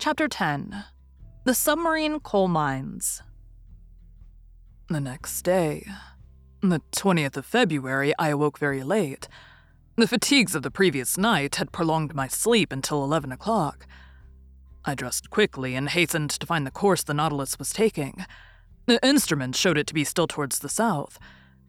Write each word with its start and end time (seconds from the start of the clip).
Chapter 0.00 0.28
10 0.28 0.82
The 1.44 1.52
Submarine 1.52 2.20
Coal 2.20 2.48
Mines. 2.48 3.22
The 4.88 4.98
next 4.98 5.42
day, 5.42 5.86
the 6.62 6.80
20th 6.92 7.36
of 7.36 7.44
February, 7.44 8.14
I 8.18 8.28
awoke 8.28 8.58
very 8.58 8.82
late. 8.82 9.28
The 9.96 10.08
fatigues 10.08 10.54
of 10.54 10.62
the 10.62 10.70
previous 10.70 11.18
night 11.18 11.56
had 11.56 11.70
prolonged 11.70 12.14
my 12.14 12.28
sleep 12.28 12.72
until 12.72 13.04
11 13.04 13.30
o'clock. 13.30 13.86
I 14.86 14.94
dressed 14.94 15.28
quickly 15.28 15.74
and 15.74 15.90
hastened 15.90 16.30
to 16.30 16.46
find 16.46 16.66
the 16.66 16.70
course 16.70 17.02
the 17.02 17.12
Nautilus 17.12 17.58
was 17.58 17.70
taking. 17.70 18.24
The 18.86 19.06
instruments 19.06 19.58
showed 19.58 19.76
it 19.76 19.86
to 19.88 19.94
be 19.94 20.04
still 20.04 20.26
towards 20.26 20.60
the 20.60 20.70
south, 20.70 21.18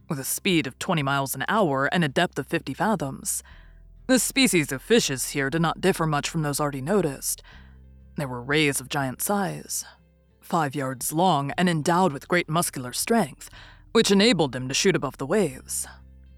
with 0.07 0.19
a 0.19 0.23
speed 0.23 0.67
of 0.67 0.79
20 0.79 1.03
miles 1.03 1.35
an 1.35 1.43
hour 1.49 1.87
and 1.87 2.01
a 2.01 2.07
depth 2.07 2.39
of 2.39 2.47
50 2.47 2.75
fathoms. 2.75 3.43
The 4.07 4.19
species 4.19 4.71
of 4.71 4.81
fishes 4.81 5.31
here 5.31 5.49
did 5.49 5.61
not 5.61 5.81
differ 5.81 6.07
much 6.07 6.29
from 6.29 6.43
those 6.43 6.61
already 6.61 6.81
noticed. 6.81 7.43
They 8.21 8.27
were 8.27 8.43
rays 8.43 8.79
of 8.79 8.87
giant 8.87 9.19
size, 9.19 9.83
five 10.41 10.75
yards 10.75 11.11
long 11.11 11.49
and 11.57 11.67
endowed 11.67 12.13
with 12.13 12.27
great 12.27 12.47
muscular 12.47 12.93
strength, 12.93 13.49
which 13.93 14.11
enabled 14.11 14.51
them 14.51 14.67
to 14.67 14.75
shoot 14.75 14.95
above 14.95 15.17
the 15.17 15.25
waves. 15.25 15.87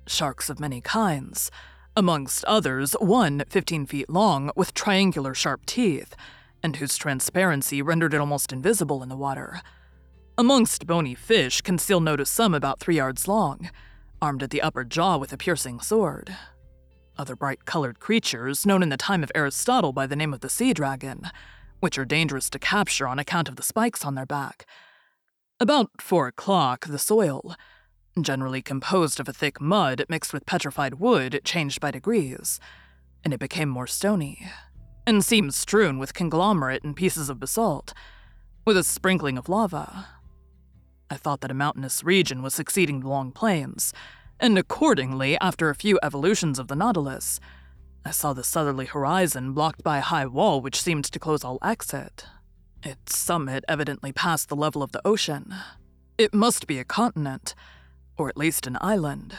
Sharks 0.07 0.49
of 0.49 0.61
many 0.61 0.79
kinds, 0.79 1.51
amongst 1.97 2.45
others, 2.45 2.93
one 3.01 3.43
15 3.49 3.85
feet 3.85 4.09
long 4.09 4.49
with 4.55 4.73
triangular 4.73 5.33
sharp 5.33 5.65
teeth, 5.65 6.15
and 6.63 6.77
whose 6.77 6.95
transparency 6.95 7.81
rendered 7.81 8.13
it 8.13 8.21
almost 8.21 8.53
invisible 8.53 9.03
in 9.03 9.09
the 9.09 9.17
water. 9.17 9.59
Amongst 10.37 10.87
bony 10.87 11.15
fish, 11.15 11.59
Conseil 11.59 11.99
noticed 11.99 12.33
some 12.33 12.53
about 12.53 12.79
three 12.79 12.95
yards 12.95 13.27
long, 13.27 13.69
armed 14.21 14.41
at 14.41 14.51
the 14.51 14.61
upper 14.61 14.85
jaw 14.85 15.17
with 15.17 15.33
a 15.33 15.37
piercing 15.37 15.81
sword. 15.81 16.33
Other 17.17 17.35
bright 17.35 17.65
colored 17.65 17.99
creatures, 17.99 18.65
known 18.65 18.83
in 18.83 18.87
the 18.87 18.95
time 18.95 19.21
of 19.21 19.33
Aristotle 19.35 19.91
by 19.91 20.07
the 20.07 20.15
name 20.15 20.33
of 20.33 20.39
the 20.39 20.49
sea 20.49 20.71
dragon, 20.71 21.29
which 21.83 21.97
are 21.97 22.05
dangerous 22.05 22.49
to 22.49 22.57
capture 22.57 23.05
on 23.05 23.19
account 23.19 23.49
of 23.49 23.57
the 23.57 23.61
spikes 23.61 24.05
on 24.05 24.15
their 24.15 24.25
back. 24.25 24.65
About 25.59 26.01
four 26.01 26.27
o'clock, 26.27 26.87
the 26.87 26.97
soil, 26.97 27.57
generally 28.21 28.61
composed 28.61 29.19
of 29.19 29.27
a 29.27 29.33
thick 29.33 29.59
mud 29.59 30.05
mixed 30.07 30.31
with 30.31 30.45
petrified 30.45 30.93
wood, 30.93 31.41
changed 31.43 31.81
by 31.81 31.91
degrees, 31.91 32.61
and 33.21 33.33
it 33.33 33.39
became 33.41 33.67
more 33.67 33.85
stony, 33.85 34.47
and 35.05 35.25
seemed 35.25 35.53
strewn 35.53 35.99
with 35.99 36.13
conglomerate 36.13 36.85
and 36.85 36.95
pieces 36.95 37.29
of 37.29 37.37
basalt, 37.37 37.93
with 38.65 38.77
a 38.77 38.83
sprinkling 38.85 39.37
of 39.37 39.49
lava. 39.49 40.07
I 41.09 41.17
thought 41.17 41.41
that 41.41 41.51
a 41.51 41.53
mountainous 41.53 42.01
region 42.01 42.41
was 42.41 42.53
succeeding 42.53 43.01
the 43.01 43.09
long 43.09 43.33
plains, 43.33 43.91
and 44.39 44.57
accordingly, 44.57 45.37
after 45.41 45.69
a 45.69 45.75
few 45.75 45.99
evolutions 46.01 46.59
of 46.59 46.69
the 46.69 46.77
Nautilus, 46.77 47.41
I 48.05 48.11
saw 48.11 48.33
the 48.33 48.43
southerly 48.43 48.85
horizon 48.85 49.53
blocked 49.53 49.83
by 49.83 49.97
a 49.97 50.01
high 50.01 50.25
wall 50.25 50.59
which 50.59 50.81
seemed 50.81 51.05
to 51.05 51.19
close 51.19 51.43
all 51.43 51.57
exit. 51.63 52.25
Its 52.83 53.17
summit 53.17 53.63
evidently 53.69 54.11
passed 54.11 54.49
the 54.49 54.57
level 54.57 54.83
of 54.83 54.91
the 54.91 55.01
ocean. 55.05 55.55
It 56.17 56.33
must 56.33 56.67
be 56.67 56.79
a 56.79 56.83
continent, 56.83 57.55
or 58.17 58.27
at 58.27 58.37
least 58.37 58.67
an 58.67 58.77
island. 58.81 59.35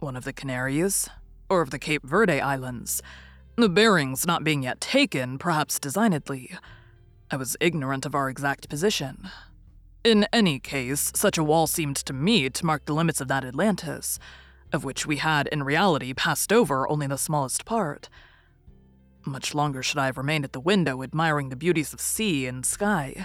One 0.00 0.16
of 0.16 0.24
the 0.24 0.32
Canaries, 0.32 1.08
or 1.48 1.62
of 1.62 1.70
the 1.70 1.78
Cape 1.78 2.02
Verde 2.04 2.40
Islands. 2.40 3.00
The 3.56 3.68
bearings 3.68 4.26
not 4.26 4.42
being 4.42 4.64
yet 4.64 4.80
taken, 4.80 5.38
perhaps 5.38 5.78
designedly. 5.78 6.58
I 7.30 7.36
was 7.36 7.56
ignorant 7.60 8.04
of 8.04 8.14
our 8.14 8.28
exact 8.28 8.68
position. 8.68 9.30
In 10.02 10.26
any 10.32 10.58
case, 10.58 11.12
such 11.14 11.38
a 11.38 11.44
wall 11.44 11.68
seemed 11.68 11.96
to 11.96 12.12
me 12.12 12.50
to 12.50 12.66
mark 12.66 12.86
the 12.86 12.92
limits 12.92 13.20
of 13.20 13.28
that 13.28 13.44
Atlantis 13.44 14.18
of 14.74 14.84
which 14.84 15.06
we 15.06 15.16
had 15.16 15.46
in 15.46 15.62
reality 15.62 16.12
passed 16.12 16.52
over 16.52 16.88
only 16.90 17.06
the 17.06 17.16
smallest 17.16 17.64
part. 17.64 18.08
Much 19.24 19.54
longer 19.54 19.82
should 19.82 19.98
I 19.98 20.06
have 20.06 20.18
remained 20.18 20.44
at 20.44 20.52
the 20.52 20.60
window 20.60 21.02
admiring 21.02 21.48
the 21.48 21.56
beauties 21.56 21.94
of 21.94 22.00
sea 22.00 22.46
and 22.46 22.66
sky, 22.66 23.24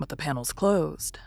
but 0.00 0.08
the 0.08 0.16
panels 0.16 0.52
closed. 0.52 1.18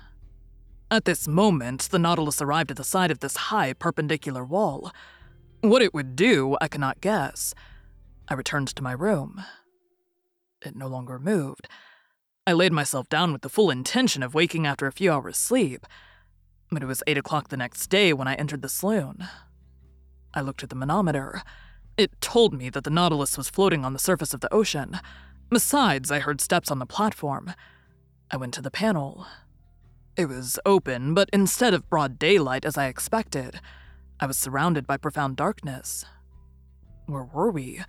At 0.92 1.06
this 1.06 1.28
moment, 1.28 1.90
the 1.92 2.00
Nautilus 2.00 2.42
arrived 2.42 2.72
at 2.72 2.78
the 2.78 2.84
side 2.84 3.12
of 3.12 3.20
this 3.20 3.38
high 3.38 3.74
perpendicular 3.74 4.44
wall. 4.44 4.92
What 5.62 5.84
it 5.84 5.94
would 5.94 6.16
do, 6.16 6.58
I 6.60 6.68
cannot 6.68 7.00
guess. 7.00 7.54
I 8.28 8.34
returned 8.34 8.70
to 8.70 8.84
my 8.84 8.92
room. 8.92 9.44
It 10.66 10.76
no 10.76 10.88
longer 10.88 11.20
moved. 11.20 11.70
I 12.46 12.54
laid 12.54 12.74
myself 12.74 13.08
down 13.08 13.31
with 13.31 13.44
the 13.44 13.50
full 13.50 13.70
intention 13.70 14.24
of 14.24 14.34
waking 14.34 14.66
after 14.66 14.88
a 14.88 14.92
few 14.92 15.12
hours' 15.12 15.38
sleep 15.38 15.86
but 16.71 16.83
it 16.83 16.88
was 16.88 17.04
8 17.07 17.18
o'clock 17.18 17.50
the 17.50 17.57
next 17.57 17.88
day 17.88 18.13
when 18.13 18.27
I 18.27 18.36
entered 18.36 18.62
the 18.62 18.69
saloon. 18.69 19.27
I 20.33 20.42
looked 20.42 20.63
at 20.63 20.69
the 20.69 20.75
manometer. 20.75 21.42
It 21.98 22.21
told 22.21 22.54
me 22.54 22.69
that 22.69 22.83
the 22.83 22.89
Nautilus 22.89 23.38
was 23.38 23.50
floating 23.50 23.83
on 23.83 23.94
the 23.94 24.00
surface 24.00 24.33
of 24.33 24.42
the 24.42 24.54
ocean. 24.54 25.00
Besides, 25.50 26.12
I 26.12 26.19
heard 26.19 26.42
steps 26.42 26.69
on 26.69 26.80
the 26.80 26.86
platform. 26.86 27.54
I 28.31 28.38
went 28.38 28.54
to 28.54 28.62
the 28.62 28.71
panel. 28.71 29.25
It 30.16 30.27
was 30.27 30.60
open, 30.66 31.13
but 31.13 31.30
instead 31.33 31.74
of 31.74 31.89
broad 31.89 32.19
daylight 32.19 32.66
as 32.66 32.77
I 32.77 32.88
expected, 32.88 33.60
I 34.19 34.25
was 34.25 34.38
surrounded 34.38 34.86
by 34.86 34.98
profound 34.98 35.38
darkness. 35.38 36.06
Where 37.06 37.24
were 37.24 37.50
we? 37.50 37.81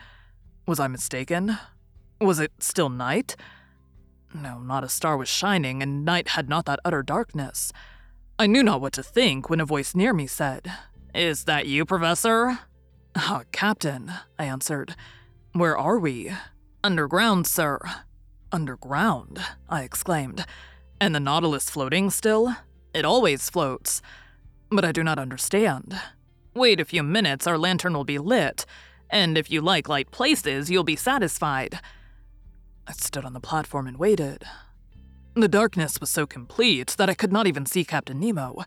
Was 0.67 0.81
I 0.81 0.89
mistaken? 0.89 1.59
Was 2.21 2.41
it 2.41 2.53
still 2.61 2.89
night? 2.89 3.37
No, 4.33 4.61
not 4.61 4.85
a 4.85 4.89
star 4.89 5.17
was 5.17 5.29
shining, 5.29 5.83
and 5.83 6.05
night 6.05 6.29
had 6.29 6.49
not 6.49 6.67
that 6.67 6.81
utter 6.85 7.03
darkness. 7.03 7.73
I 8.41 8.47
knew 8.47 8.63
not 8.63 8.81
what 8.81 8.95
to 8.95 9.03
think 9.03 9.51
when 9.51 9.61
a 9.61 9.67
voice 9.67 9.95
near 9.95 10.15
me 10.15 10.27
said, 10.27 10.73
Is 11.15 11.45
that 11.45 11.67
you, 11.67 11.85
Professor? 11.85 12.61
Ah, 13.15 13.43
Captain, 13.53 14.11
I 14.39 14.47
answered. 14.47 14.97
Where 15.53 15.77
are 15.77 15.99
we? 15.99 16.33
Underground, 16.83 17.47
sir. 17.47 17.79
Underground, 18.51 19.41
I 19.69 19.83
exclaimed. 19.83 20.47
And 20.99 21.15
the 21.15 21.21
Nautilus 21.21 21.69
floating 21.69 22.09
still? 22.09 22.57
It 22.95 23.05
always 23.05 23.51
floats. 23.51 24.01
But 24.71 24.87
I 24.87 24.93
do 24.93 25.05
not 25.05 25.19
understand. 25.19 26.01
Wait 26.55 26.81
a 26.81 26.87
few 26.87 27.03
minutes, 27.03 27.47
our 27.47 27.59
lantern 27.59 27.93
will 27.93 28.05
be 28.05 28.17
lit, 28.17 28.65
and 29.11 29.37
if 29.37 29.51
you 29.51 29.61
like 29.61 29.87
light 29.87 30.13
places, 30.13 30.71
you'll 30.71 30.83
be 30.83 30.97
satisfied. 30.97 31.79
I 32.87 32.93
stood 32.93 33.27
on 33.27 33.35
the 33.35 33.41
platform 33.41 33.87
and 33.87 33.99
waited. 33.99 34.45
The 35.35 35.49
darkness 35.49 36.01
was 36.01 36.11
so 36.11 36.27
complete 36.27 36.97
that 36.99 37.09
I 37.09 37.15
could 37.15 37.33
not 37.33 37.47
even 37.47 37.65
see 37.65 37.85
Captain 37.85 38.19
Nemo. 38.19 38.65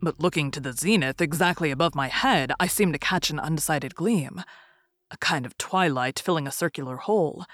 But 0.00 0.18
looking 0.18 0.50
to 0.52 0.60
the 0.60 0.72
zenith 0.72 1.20
exactly 1.20 1.70
above 1.70 1.94
my 1.94 2.08
head, 2.08 2.52
I 2.58 2.66
seemed 2.66 2.94
to 2.94 2.98
catch 2.98 3.28
an 3.28 3.38
undecided 3.38 3.94
gleam, 3.94 4.42
a 5.10 5.18
kind 5.18 5.44
of 5.44 5.58
twilight 5.58 6.18
filling 6.18 6.46
a 6.46 6.52
circular 6.52 6.96
hole. 6.96 7.44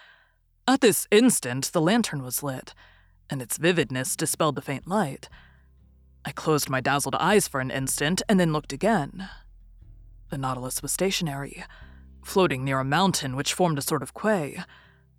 At 0.69 0.83
this 0.83 1.09
instant, 1.11 1.73
the 1.73 1.81
lantern 1.81 2.23
was 2.23 2.45
lit, 2.45 2.75
and 3.29 3.43
its 3.43 3.59
vividness 3.59 4.15
dispelled 4.15 4.55
the 4.55 4.63
faint 4.63 4.87
light. 4.87 5.29
I 6.25 6.31
closed 6.31 6.71
my 6.71 6.81
dazzled 6.81 7.17
eyes 7.17 7.49
for 7.49 7.61
an 7.61 7.73
instant 7.73 8.23
and 8.29 8.39
then 8.39 8.53
looked 8.53 8.73
again. 8.73 9.29
The 10.31 10.39
Nautilus 10.39 10.81
was 10.81 10.93
stationary, 10.93 11.65
floating 12.25 12.65
near 12.65 12.79
a 12.79 12.85
mountain 12.85 13.35
which 13.35 13.53
formed 13.53 13.79
a 13.79 13.83
sort 13.83 14.03
of 14.03 14.15
quay. 14.15 14.63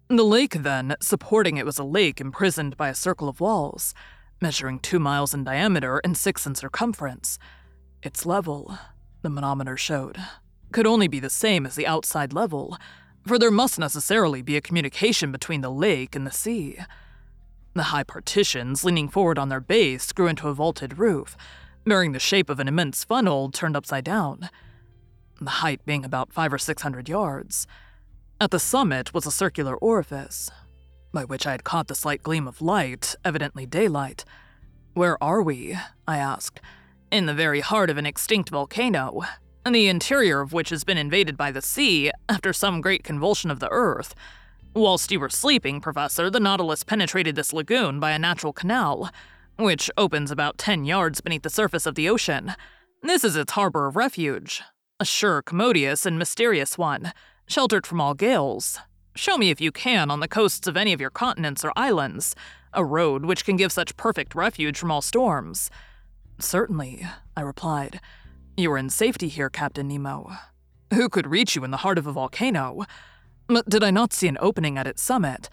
The 0.07 0.23
lake, 0.23 0.61
then, 0.61 0.95
supporting 1.01 1.57
it 1.57 1.65
was 1.65 1.79
a 1.79 1.83
lake 1.83 2.21
imprisoned 2.21 2.77
by 2.77 2.89
a 2.89 2.95
circle 2.95 3.27
of 3.27 3.39
walls, 3.39 3.95
measuring 4.39 4.77
two 4.77 4.99
miles 4.99 5.33
in 5.33 5.43
diameter 5.43 5.99
and 6.03 6.15
six 6.15 6.45
in 6.45 6.53
circumference. 6.53 7.39
Its 8.03 8.23
level, 8.23 8.77
the 9.23 9.31
manometer 9.31 9.75
showed, 9.75 10.17
could 10.71 10.85
only 10.85 11.07
be 11.07 11.19
the 11.19 11.31
same 11.31 11.65
as 11.65 11.73
the 11.73 11.87
outside 11.87 12.33
level, 12.33 12.77
for 13.25 13.39
there 13.39 13.49
must 13.49 13.79
necessarily 13.79 14.43
be 14.43 14.55
a 14.55 14.61
communication 14.61 15.31
between 15.31 15.61
the 15.61 15.71
lake 15.71 16.15
and 16.15 16.27
the 16.27 16.31
sea. 16.31 16.77
The 17.73 17.83
high 17.83 18.03
partitions, 18.03 18.83
leaning 18.83 19.09
forward 19.09 19.39
on 19.39 19.49
their 19.49 19.59
base, 19.59 20.11
grew 20.11 20.27
into 20.27 20.49
a 20.49 20.53
vaulted 20.53 20.99
roof, 20.99 21.35
bearing 21.83 22.11
the 22.11 22.19
shape 22.19 22.51
of 22.51 22.59
an 22.59 22.67
immense 22.67 23.03
funnel 23.03 23.49
turned 23.49 23.75
upside 23.75 24.03
down, 24.03 24.51
the 25.41 25.49
height 25.49 25.83
being 25.83 26.05
about 26.05 26.31
five 26.31 26.53
or 26.53 26.59
six 26.59 26.83
hundred 26.83 27.09
yards. 27.09 27.65
At 28.41 28.51
the 28.51 28.59
summit 28.59 29.13
was 29.13 29.25
a 29.25 29.31
circular 29.31 29.77
orifice, 29.77 30.51
by 31.13 31.23
which 31.23 31.47
I 31.47 31.51
had 31.51 31.63
caught 31.63 31.87
the 31.87 31.95
slight 31.95 32.21
gleam 32.21 32.49
of 32.49 32.61
light, 32.61 33.15
evidently 33.23 33.65
daylight. 33.65 34.25
Where 34.93 35.21
are 35.23 35.41
we? 35.41 35.77
I 36.05 36.17
asked. 36.17 36.59
In 37.11 37.27
the 37.27 37.33
very 37.33 37.61
heart 37.61 37.89
of 37.89 37.97
an 37.97 38.05
extinct 38.05 38.49
volcano, 38.49 39.21
the 39.63 39.87
interior 39.87 40.41
of 40.41 40.51
which 40.51 40.69
has 40.69 40.83
been 40.83 40.97
invaded 40.97 41.37
by 41.37 41.49
the 41.49 41.61
sea 41.61 42.11
after 42.27 42.51
some 42.51 42.81
great 42.81 43.05
convulsion 43.05 43.49
of 43.49 43.61
the 43.61 43.69
earth. 43.71 44.13
Whilst 44.73 45.13
you 45.13 45.21
were 45.21 45.29
sleeping, 45.29 45.79
Professor, 45.79 46.29
the 46.29 46.41
Nautilus 46.41 46.83
penetrated 46.83 47.37
this 47.37 47.53
lagoon 47.53 48.01
by 48.01 48.11
a 48.11 48.19
natural 48.19 48.51
canal, 48.51 49.11
which 49.57 49.89
opens 49.95 50.29
about 50.29 50.57
10 50.57 50.83
yards 50.83 51.21
beneath 51.21 51.43
the 51.43 51.49
surface 51.49 51.85
of 51.85 51.95
the 51.95 52.09
ocean. 52.09 52.53
This 53.01 53.23
is 53.23 53.37
its 53.37 53.53
harbor 53.53 53.87
of 53.87 53.95
refuge, 53.95 54.61
a 54.99 55.05
sure, 55.05 55.41
commodious, 55.41 56.05
and 56.05 56.19
mysterious 56.19 56.77
one, 56.77 57.13
sheltered 57.47 57.85
from 57.85 58.01
all 58.01 58.13
gales. 58.13 58.79
Show 59.15 59.37
me, 59.37 59.49
if 59.49 59.61
you 59.61 59.71
can, 59.71 60.11
on 60.11 60.19
the 60.19 60.27
coasts 60.27 60.67
of 60.67 60.75
any 60.75 60.91
of 60.91 60.99
your 60.99 61.09
continents 61.09 61.63
or 61.63 61.71
islands, 61.75 62.35
a 62.73 62.83
road 62.83 63.25
which 63.25 63.45
can 63.45 63.55
give 63.55 63.71
such 63.71 63.95
perfect 63.97 64.35
refuge 64.35 64.77
from 64.77 64.91
all 64.91 65.01
storms. 65.01 65.69
Certainly, 66.39 67.05
I 67.35 67.41
replied. 67.41 68.01
You 68.57 68.71
are 68.73 68.77
in 68.77 68.89
safety 68.89 69.27
here, 69.27 69.49
Captain 69.49 69.87
Nemo. 69.87 70.31
Who 70.93 71.09
could 71.09 71.27
reach 71.27 71.55
you 71.55 71.63
in 71.63 71.71
the 71.71 71.77
heart 71.77 71.97
of 71.97 72.07
a 72.07 72.11
volcano? 72.11 72.85
But 73.47 73.69
did 73.69 73.83
I 73.83 73.91
not 73.91 74.13
see 74.13 74.27
an 74.27 74.37
opening 74.39 74.77
at 74.77 74.87
its 74.87 75.01
summit? 75.01 75.49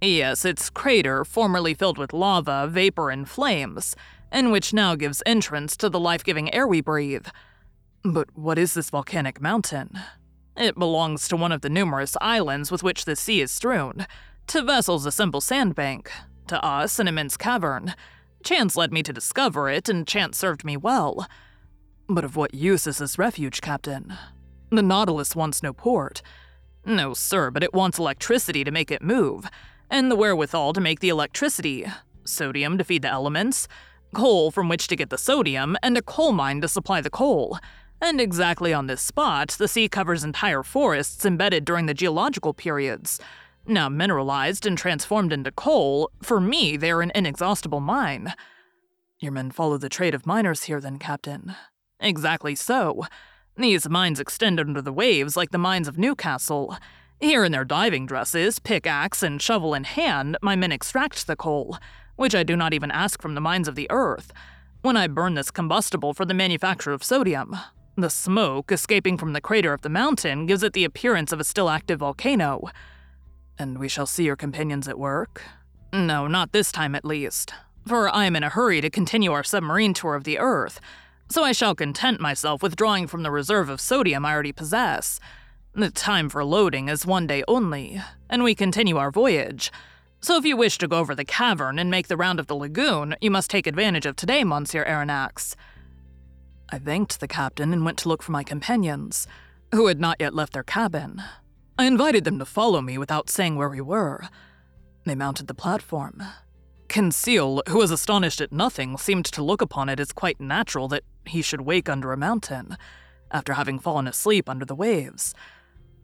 Yes, 0.00 0.44
its 0.44 0.70
crater, 0.70 1.24
formerly 1.24 1.74
filled 1.74 1.98
with 1.98 2.12
lava, 2.12 2.66
vapor, 2.70 3.10
and 3.10 3.28
flames, 3.28 3.96
and 4.30 4.52
which 4.52 4.72
now 4.72 4.94
gives 4.94 5.22
entrance 5.24 5.76
to 5.78 5.88
the 5.88 6.00
life 6.00 6.24
giving 6.24 6.52
air 6.52 6.66
we 6.66 6.80
breathe. 6.80 7.26
But 8.02 8.36
what 8.36 8.58
is 8.58 8.74
this 8.74 8.90
volcanic 8.90 9.40
mountain? 9.40 9.98
It 10.56 10.78
belongs 10.78 11.26
to 11.28 11.36
one 11.36 11.52
of 11.52 11.62
the 11.62 11.68
numerous 11.68 12.16
islands 12.20 12.70
with 12.70 12.82
which 12.82 13.04
the 13.04 13.16
sea 13.16 13.40
is 13.40 13.50
strewn. 13.50 14.06
To 14.48 14.62
vessels, 14.62 15.06
a 15.06 15.12
simple 15.12 15.40
sandbank. 15.40 16.10
To 16.48 16.64
us, 16.64 16.98
an 16.98 17.08
immense 17.08 17.36
cavern. 17.36 17.94
Chance 18.44 18.76
led 18.76 18.92
me 18.92 19.02
to 19.02 19.12
discover 19.12 19.68
it, 19.68 19.88
and 19.88 20.06
chance 20.06 20.38
served 20.38 20.64
me 20.64 20.76
well. 20.76 21.26
But 22.08 22.24
of 22.24 22.36
what 22.36 22.54
use 22.54 22.86
is 22.86 22.98
this 22.98 23.18
refuge, 23.18 23.62
Captain? 23.62 24.14
The 24.70 24.82
Nautilus 24.82 25.34
wants 25.34 25.62
no 25.62 25.72
port. 25.72 26.20
No, 26.84 27.14
sir, 27.14 27.50
but 27.50 27.62
it 27.62 27.72
wants 27.72 27.98
electricity 27.98 28.62
to 28.62 28.70
make 28.70 28.90
it 28.90 29.02
move, 29.02 29.48
and 29.90 30.10
the 30.10 30.16
wherewithal 30.16 30.74
to 30.74 30.80
make 30.80 31.00
the 31.00 31.08
electricity, 31.08 31.86
sodium 32.24 32.76
to 32.76 32.84
feed 32.84 33.02
the 33.02 33.10
elements, 33.10 33.66
coal 34.14 34.50
from 34.50 34.68
which 34.68 34.86
to 34.88 34.96
get 34.96 35.08
the 35.08 35.18
sodium, 35.18 35.76
and 35.82 35.96
a 35.96 36.02
coal 36.02 36.32
mine 36.32 36.60
to 36.60 36.68
supply 36.68 37.00
the 37.00 37.10
coal. 37.10 37.58
And 38.00 38.20
exactly 38.20 38.72
on 38.72 38.86
this 38.86 39.00
spot, 39.00 39.56
the 39.58 39.68
sea 39.68 39.88
covers 39.88 40.24
entire 40.24 40.62
forests 40.62 41.24
embedded 41.24 41.64
during 41.64 41.86
the 41.86 41.94
geological 41.94 42.52
periods. 42.52 43.18
Now 43.66 43.88
mineralized 43.88 44.66
and 44.66 44.76
transformed 44.76 45.32
into 45.32 45.50
coal, 45.50 46.10
for 46.22 46.40
me, 46.40 46.76
they 46.76 46.90
are 46.90 47.00
an 47.00 47.12
inexhaustible 47.14 47.80
mine. 47.80 48.34
Your 49.20 49.32
men 49.32 49.50
follow 49.50 49.78
the 49.78 49.88
trade 49.88 50.14
of 50.14 50.26
miners 50.26 50.64
here, 50.64 50.80
then, 50.80 50.98
Captain. 50.98 51.54
Exactly 51.98 52.54
so. 52.54 53.06
These 53.56 53.88
mines 53.88 54.20
extend 54.20 54.60
under 54.60 54.82
the 54.82 54.92
waves 54.92 55.36
like 55.36 55.50
the 55.50 55.58
mines 55.58 55.88
of 55.88 55.96
Newcastle. 55.96 56.76
Here 57.20 57.44
in 57.44 57.52
their 57.52 57.64
diving 57.64 58.04
dresses, 58.04 58.58
pickaxe 58.58 59.22
and 59.22 59.40
shovel 59.40 59.72
in 59.72 59.84
hand, 59.84 60.36
my 60.42 60.56
men 60.56 60.72
extract 60.72 61.26
the 61.26 61.36
coal, 61.36 61.78
which 62.16 62.34
I 62.34 62.42
do 62.42 62.56
not 62.56 62.74
even 62.74 62.90
ask 62.90 63.22
from 63.22 63.34
the 63.34 63.40
mines 63.40 63.68
of 63.68 63.76
the 63.76 63.86
earth. 63.90 64.32
When 64.82 64.96
I 64.96 65.06
burn 65.06 65.34
this 65.34 65.50
combustible 65.50 66.12
for 66.12 66.26
the 66.26 66.34
manufacture 66.34 66.92
of 66.92 67.02
sodium, 67.02 67.56
the 67.96 68.10
smoke 68.10 68.72
escaping 68.72 69.16
from 69.16 69.32
the 69.32 69.40
crater 69.40 69.72
of 69.72 69.82
the 69.82 69.88
mountain 69.88 70.46
gives 70.46 70.62
it 70.62 70.72
the 70.72 70.84
appearance 70.84 71.32
of 71.32 71.40
a 71.40 71.44
still 71.44 71.70
active 71.70 72.00
volcano. 72.00 72.68
And 73.58 73.78
we 73.78 73.88
shall 73.88 74.06
see 74.06 74.24
your 74.24 74.36
companions 74.36 74.88
at 74.88 74.98
work? 74.98 75.42
No, 75.92 76.26
not 76.26 76.52
this 76.52 76.72
time 76.72 76.94
at 76.94 77.04
least, 77.04 77.54
for 77.86 78.08
I 78.08 78.24
am 78.24 78.34
in 78.34 78.42
a 78.42 78.48
hurry 78.48 78.80
to 78.80 78.90
continue 78.90 79.32
our 79.32 79.44
submarine 79.44 79.94
tour 79.94 80.16
of 80.16 80.24
the 80.24 80.40
Earth, 80.40 80.80
so 81.30 81.44
I 81.44 81.52
shall 81.52 81.74
content 81.74 82.20
myself 82.20 82.62
with 82.62 82.76
drawing 82.76 83.06
from 83.06 83.22
the 83.22 83.30
reserve 83.30 83.68
of 83.68 83.80
sodium 83.80 84.26
I 84.26 84.32
already 84.32 84.52
possess. 84.52 85.20
The 85.72 85.90
time 85.90 86.28
for 86.28 86.44
loading 86.44 86.88
is 86.88 87.06
one 87.06 87.26
day 87.28 87.44
only, 87.46 88.00
and 88.28 88.42
we 88.42 88.54
continue 88.54 88.96
our 88.96 89.10
voyage. 89.10 89.70
So 90.20 90.36
if 90.36 90.44
you 90.44 90.56
wish 90.56 90.78
to 90.78 90.88
go 90.88 90.98
over 90.98 91.14
the 91.14 91.24
cavern 91.24 91.78
and 91.78 91.90
make 91.90 92.08
the 92.08 92.16
round 92.16 92.40
of 92.40 92.46
the 92.48 92.56
lagoon, 92.56 93.14
you 93.20 93.30
must 93.30 93.50
take 93.50 93.66
advantage 93.66 94.06
of 94.06 94.16
today, 94.16 94.42
Monsieur 94.42 94.84
Aronnax. 94.84 95.54
I 96.74 96.78
thanked 96.80 97.20
the 97.20 97.28
captain 97.28 97.72
and 97.72 97.84
went 97.84 97.98
to 97.98 98.08
look 98.08 98.20
for 98.20 98.32
my 98.32 98.42
companions, 98.42 99.28
who 99.70 99.86
had 99.86 100.00
not 100.00 100.16
yet 100.18 100.34
left 100.34 100.54
their 100.54 100.64
cabin. 100.64 101.22
I 101.78 101.84
invited 101.84 102.24
them 102.24 102.40
to 102.40 102.44
follow 102.44 102.80
me 102.80 102.98
without 102.98 103.30
saying 103.30 103.54
where 103.54 103.68
we 103.68 103.80
were. 103.80 104.28
They 105.04 105.14
mounted 105.14 105.46
the 105.46 105.54
platform. 105.54 106.20
Conseil, 106.88 107.62
who 107.68 107.78
was 107.78 107.92
astonished 107.92 108.40
at 108.40 108.50
nothing, 108.50 108.98
seemed 108.98 109.26
to 109.26 109.40
look 109.40 109.62
upon 109.62 109.88
it 109.88 110.00
as 110.00 110.10
quite 110.10 110.40
natural 110.40 110.88
that 110.88 111.04
he 111.24 111.42
should 111.42 111.60
wake 111.60 111.88
under 111.88 112.12
a 112.12 112.16
mountain, 112.16 112.76
after 113.30 113.52
having 113.52 113.78
fallen 113.78 114.08
asleep 114.08 114.48
under 114.48 114.64
the 114.64 114.74
waves. 114.74 115.32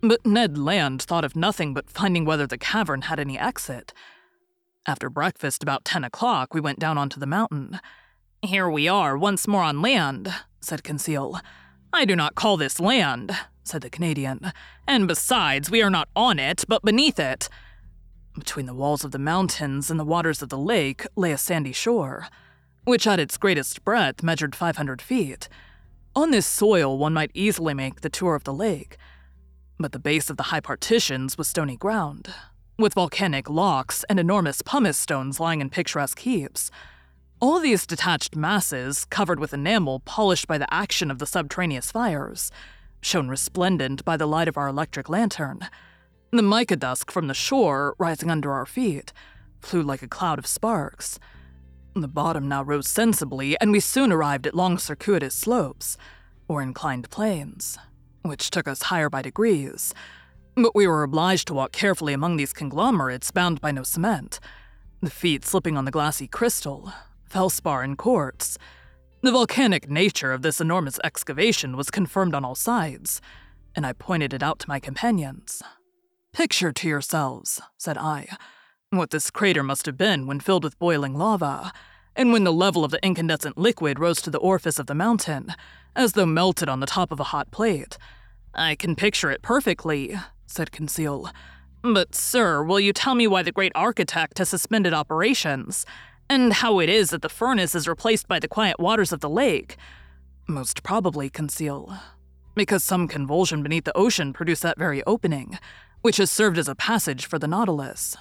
But 0.00 0.24
Ned 0.24 0.56
Land 0.56 1.02
thought 1.02 1.24
of 1.24 1.34
nothing 1.34 1.74
but 1.74 1.90
finding 1.90 2.24
whether 2.24 2.46
the 2.46 2.56
cavern 2.56 3.02
had 3.02 3.18
any 3.18 3.36
exit. 3.36 3.92
After 4.86 5.10
breakfast 5.10 5.64
about 5.64 5.84
ten 5.84 6.04
o'clock, 6.04 6.54
we 6.54 6.60
went 6.60 6.78
down 6.78 6.96
onto 6.96 7.18
the 7.18 7.26
mountain. 7.26 7.80
Here 8.40 8.70
we 8.70 8.86
are, 8.86 9.18
once 9.18 9.48
more 9.48 9.64
on 9.64 9.82
land, 9.82 10.32
said 10.60 10.84
Conseil. 10.84 11.40
I 11.92 12.04
do 12.04 12.14
not 12.14 12.34
call 12.34 12.56
this 12.56 12.78
land, 12.78 13.32
said 13.64 13.82
the 13.82 13.90
Canadian. 13.90 14.52
And 14.86 15.08
besides, 15.08 15.70
we 15.70 15.82
are 15.82 15.90
not 15.90 16.08
on 16.14 16.38
it, 16.38 16.64
but 16.68 16.82
beneath 16.82 17.18
it. 17.18 17.48
Between 18.38 18.66
the 18.66 18.74
walls 18.74 19.04
of 19.04 19.10
the 19.10 19.18
mountains 19.18 19.90
and 19.90 19.98
the 19.98 20.04
waters 20.04 20.40
of 20.40 20.48
the 20.48 20.58
lake 20.58 21.06
lay 21.16 21.32
a 21.32 21.38
sandy 21.38 21.72
shore, 21.72 22.28
which 22.84 23.06
at 23.06 23.18
its 23.18 23.36
greatest 23.36 23.84
breadth 23.84 24.22
measured 24.22 24.54
500 24.54 25.02
feet. 25.02 25.48
On 26.14 26.30
this 26.30 26.46
soil, 26.46 26.96
one 26.96 27.12
might 27.12 27.30
easily 27.34 27.74
make 27.74 28.00
the 28.00 28.08
tour 28.08 28.34
of 28.34 28.44
the 28.44 28.52
lake, 28.52 28.96
but 29.78 29.92
the 29.92 29.98
base 29.98 30.30
of 30.30 30.36
the 30.36 30.44
high 30.44 30.60
partitions 30.60 31.38
was 31.38 31.48
stony 31.48 31.76
ground, 31.76 32.32
with 32.78 32.94
volcanic 32.94 33.48
locks 33.48 34.04
and 34.08 34.20
enormous 34.20 34.62
pumice 34.62 34.98
stones 34.98 35.40
lying 35.40 35.60
in 35.60 35.70
picturesque 35.70 36.20
heaps. 36.20 36.70
All 37.40 37.58
these 37.58 37.86
detached 37.86 38.36
masses, 38.36 39.06
covered 39.06 39.40
with 39.40 39.54
enamel 39.54 40.00
polished 40.00 40.46
by 40.46 40.58
the 40.58 40.72
action 40.72 41.10
of 41.10 41.18
the 41.18 41.26
subterraneous 41.26 41.90
fires, 41.90 42.50
shone 43.00 43.30
resplendent 43.30 44.04
by 44.04 44.18
the 44.18 44.26
light 44.26 44.46
of 44.46 44.58
our 44.58 44.68
electric 44.68 45.08
lantern. 45.08 45.60
The 46.32 46.42
mica 46.42 46.76
dust 46.76 47.10
from 47.10 47.28
the 47.28 47.34
shore, 47.34 47.96
rising 47.98 48.30
under 48.30 48.52
our 48.52 48.66
feet, 48.66 49.14
flew 49.58 49.80
like 49.80 50.02
a 50.02 50.08
cloud 50.08 50.38
of 50.38 50.46
sparks. 50.46 51.18
The 51.94 52.08
bottom 52.08 52.46
now 52.46 52.62
rose 52.62 52.86
sensibly, 52.86 53.58
and 53.58 53.72
we 53.72 53.80
soon 53.80 54.12
arrived 54.12 54.46
at 54.46 54.54
long 54.54 54.76
circuitous 54.76 55.34
slopes, 55.34 55.96
or 56.46 56.60
inclined 56.60 57.08
planes, 57.08 57.78
which 58.20 58.50
took 58.50 58.68
us 58.68 58.82
higher 58.82 59.08
by 59.08 59.22
degrees. 59.22 59.94
But 60.56 60.74
we 60.74 60.86
were 60.86 61.04
obliged 61.04 61.48
to 61.48 61.54
walk 61.54 61.72
carefully 61.72 62.12
among 62.12 62.36
these 62.36 62.52
conglomerates 62.52 63.30
bound 63.30 63.62
by 63.62 63.70
no 63.70 63.82
cement, 63.82 64.40
the 65.00 65.08
feet 65.08 65.46
slipping 65.46 65.78
on 65.78 65.86
the 65.86 65.90
glassy 65.90 66.28
crystal, 66.28 66.92
felspar, 67.30 67.82
and 67.82 67.96
quartz. 67.96 68.58
The 69.22 69.32
volcanic 69.32 69.88
nature 69.88 70.32
of 70.32 70.42
this 70.42 70.60
enormous 70.60 70.98
excavation 71.04 71.76
was 71.76 71.90
confirmed 71.90 72.34
on 72.34 72.44
all 72.44 72.54
sides, 72.54 73.20
and 73.74 73.86
I 73.86 73.92
pointed 73.92 74.34
it 74.34 74.42
out 74.42 74.58
to 74.60 74.68
my 74.68 74.80
companions. 74.80 75.62
Picture 76.32 76.72
to 76.72 76.88
yourselves, 76.88 77.60
said 77.76 77.96
I, 77.96 78.28
what 78.90 79.10
this 79.10 79.30
crater 79.30 79.62
must 79.62 79.86
have 79.86 79.96
been 79.96 80.26
when 80.26 80.40
filled 80.40 80.64
with 80.64 80.78
boiling 80.78 81.14
lava, 81.14 81.72
and 82.16 82.32
when 82.32 82.44
the 82.44 82.52
level 82.52 82.84
of 82.84 82.90
the 82.90 83.04
incandescent 83.04 83.56
liquid 83.56 83.98
rose 83.98 84.20
to 84.22 84.30
the 84.30 84.38
orifice 84.38 84.78
of 84.78 84.86
the 84.86 84.94
mountain, 84.94 85.54
as 85.94 86.12
though 86.12 86.26
melted 86.26 86.68
on 86.68 86.80
the 86.80 86.86
top 86.86 87.12
of 87.12 87.20
a 87.20 87.24
hot 87.24 87.50
plate. 87.50 87.98
I 88.54 88.74
can 88.74 88.96
picture 88.96 89.30
it 89.30 89.42
perfectly, 89.42 90.16
said 90.46 90.72
Conseil. 90.72 91.30
But, 91.82 92.14
sir, 92.14 92.62
will 92.62 92.80
you 92.80 92.92
tell 92.92 93.14
me 93.14 93.26
why 93.26 93.42
the 93.42 93.52
great 93.52 93.72
architect 93.74 94.38
has 94.38 94.48
suspended 94.48 94.92
operations? 94.92 95.86
And 96.30 96.52
how 96.52 96.78
it 96.78 96.88
is 96.88 97.10
that 97.10 97.22
the 97.22 97.28
furnace 97.28 97.74
is 97.74 97.88
replaced 97.88 98.28
by 98.28 98.38
the 98.38 98.46
quiet 98.46 98.78
waters 98.78 99.12
of 99.12 99.18
the 99.18 99.28
lake. 99.28 99.76
Most 100.46 100.84
probably, 100.84 101.28
Conseil. 101.28 101.92
Because 102.54 102.84
some 102.84 103.08
convulsion 103.08 103.64
beneath 103.64 103.82
the 103.82 103.96
ocean 103.96 104.32
produced 104.32 104.62
that 104.62 104.78
very 104.78 105.02
opening, 105.08 105.58
which 106.02 106.18
has 106.18 106.30
served 106.30 106.56
as 106.56 106.68
a 106.68 106.76
passage 106.76 107.26
for 107.26 107.40
the 107.40 107.48
Nautilus. 107.48 108.16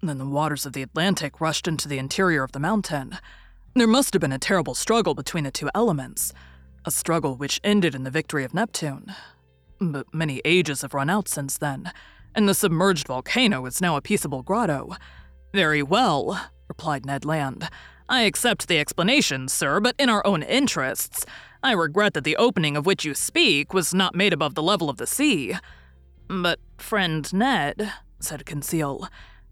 Then 0.00 0.16
the 0.16 0.24
waters 0.24 0.64
of 0.64 0.72
the 0.72 0.80
Atlantic 0.80 1.42
rushed 1.42 1.68
into 1.68 1.88
the 1.88 1.98
interior 1.98 2.42
of 2.42 2.52
the 2.52 2.58
mountain. 2.58 3.18
There 3.74 3.86
must 3.86 4.14
have 4.14 4.22
been 4.22 4.32
a 4.32 4.38
terrible 4.38 4.74
struggle 4.74 5.14
between 5.14 5.44
the 5.44 5.50
two 5.50 5.68
elements, 5.74 6.32
a 6.86 6.90
struggle 6.90 7.36
which 7.36 7.60
ended 7.62 7.94
in 7.94 8.04
the 8.04 8.10
victory 8.10 8.44
of 8.44 8.54
Neptune. 8.54 9.14
But 9.78 10.06
many 10.14 10.40
ages 10.46 10.80
have 10.80 10.94
run 10.94 11.10
out 11.10 11.28
since 11.28 11.58
then, 11.58 11.92
and 12.34 12.48
the 12.48 12.54
submerged 12.54 13.08
volcano 13.08 13.66
is 13.66 13.82
now 13.82 13.96
a 13.96 14.00
peaceable 14.00 14.42
grotto. 14.42 14.96
Very 15.52 15.82
well, 15.82 16.48
replied 16.72 17.04
Ned 17.04 17.26
Land. 17.26 17.68
I 18.08 18.22
accept 18.22 18.66
the 18.66 18.78
explanation, 18.78 19.48
sir, 19.48 19.78
but 19.78 19.94
in 19.98 20.08
our 20.08 20.26
own 20.26 20.42
interests, 20.42 21.26
I 21.62 21.72
regret 21.72 22.14
that 22.14 22.24
the 22.24 22.38
opening 22.38 22.78
of 22.78 22.86
which 22.86 23.04
you 23.04 23.12
speak 23.12 23.74
was 23.74 23.92
not 23.92 24.14
made 24.14 24.32
above 24.32 24.54
the 24.54 24.62
level 24.62 24.88
of 24.88 24.96
the 24.96 25.06
sea. 25.06 25.54
But, 26.28 26.58
friend 26.78 27.30
Ned, 27.30 27.92
said 28.20 28.46
Conseil, 28.46 29.06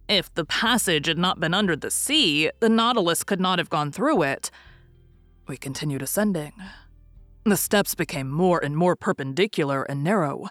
if 0.08 0.32
the 0.32 0.46
passage 0.46 1.08
had 1.08 1.18
not 1.18 1.38
been 1.38 1.52
under 1.52 1.76
the 1.76 1.90
sea, 1.90 2.50
the 2.60 2.70
Nautilus 2.70 3.22
could 3.22 3.38
not 3.38 3.58
have 3.58 3.68
gone 3.68 3.92
through 3.92 4.22
it. 4.22 4.50
We 5.46 5.58
continued 5.58 6.00
ascending. 6.00 6.54
The 7.44 7.58
steps 7.58 7.94
became 7.94 8.30
more 8.30 8.64
and 8.64 8.74
more 8.74 8.96
perpendicular 8.96 9.82
and 9.82 10.02
narrow. 10.02 10.46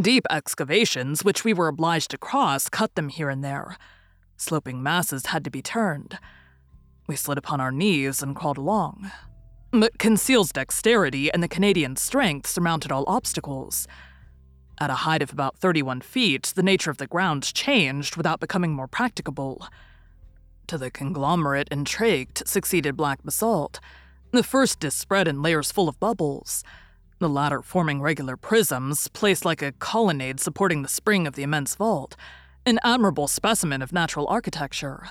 Deep 0.00 0.26
excavations, 0.30 1.24
which 1.24 1.42
we 1.42 1.52
were 1.52 1.66
obliged 1.66 2.12
to 2.12 2.18
cross, 2.18 2.68
cut 2.68 2.94
them 2.94 3.08
here 3.08 3.30
and 3.30 3.42
there. 3.42 3.76
Sloping 4.36 4.82
masses 4.82 5.26
had 5.26 5.44
to 5.44 5.50
be 5.50 5.62
turned. 5.62 6.18
We 7.06 7.16
slid 7.16 7.38
upon 7.38 7.60
our 7.60 7.72
knees 7.72 8.22
and 8.22 8.34
crawled 8.34 8.58
along. 8.58 9.10
But 9.70 9.98
Conseil's 9.98 10.52
dexterity 10.52 11.32
and 11.32 11.42
the 11.42 11.48
Canadian's 11.48 12.00
strength 12.00 12.48
surmounted 12.48 12.92
all 12.92 13.04
obstacles. 13.06 13.86
At 14.80 14.90
a 14.90 14.94
height 14.94 15.22
of 15.22 15.32
about 15.32 15.58
31 15.58 16.00
feet, 16.00 16.52
the 16.54 16.62
nature 16.62 16.90
of 16.90 16.98
the 16.98 17.06
ground 17.06 17.54
changed 17.54 18.16
without 18.16 18.40
becoming 18.40 18.72
more 18.72 18.88
practicable. 18.88 19.68
To 20.68 20.78
the 20.78 20.90
conglomerate 20.90 21.68
trachyte 21.70 22.46
succeeded 22.46 22.96
black 22.96 23.22
basalt. 23.22 23.80
The 24.32 24.42
first 24.42 24.82
is 24.82 24.94
spread 24.94 25.28
in 25.28 25.42
layers 25.42 25.70
full 25.70 25.88
of 25.88 26.00
bubbles, 26.00 26.64
the 27.20 27.28
latter 27.28 27.62
forming 27.62 28.00
regular 28.00 28.36
prisms 28.36 29.08
placed 29.08 29.44
like 29.44 29.62
a 29.62 29.72
colonnade 29.72 30.40
supporting 30.40 30.82
the 30.82 30.88
spring 30.88 31.26
of 31.26 31.34
the 31.34 31.42
immense 31.42 31.74
vault, 31.74 32.16
an 32.66 32.78
admirable 32.82 33.28
specimen 33.28 33.82
of 33.82 33.92
natural 33.92 34.26
architecture. 34.28 35.08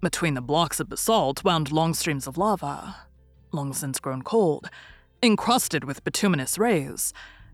Between 0.00 0.34
the 0.34 0.40
blocks 0.40 0.80
of 0.80 0.88
basalt 0.88 1.44
wound 1.44 1.70
long 1.70 1.94
streams 1.94 2.26
of 2.26 2.38
lava, 2.38 2.96
long 3.52 3.72
since 3.72 4.00
grown 4.00 4.22
cold, 4.22 4.70
encrusted 5.22 5.84
with 5.84 6.04
bituminous 6.04 6.58
rays 6.58 7.12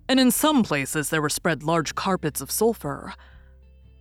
and 0.08 0.20
in 0.20 0.30
some 0.30 0.62
places 0.62 1.10
there 1.10 1.22
were 1.22 1.28
spread 1.28 1.62
large 1.62 1.94
carpets 1.94 2.40
of 2.40 2.50
sulfur. 2.50 3.14